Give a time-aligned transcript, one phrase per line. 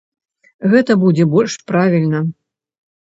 [0.71, 2.25] Гэта будзе больш правільна.